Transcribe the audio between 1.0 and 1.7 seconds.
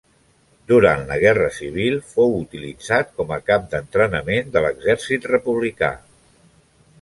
la Guerra